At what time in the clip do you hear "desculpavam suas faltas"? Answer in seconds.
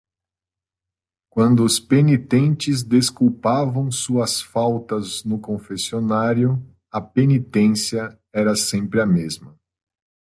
2.81-5.23